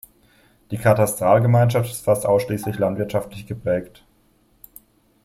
Die 0.71 0.79
Katastralgemeinde 0.79 1.77
ist 1.77 2.05
fast 2.05 2.25
ausschließlich 2.25 2.79
landwirtschaftlich 2.79 3.45
geprägt. 3.45 4.03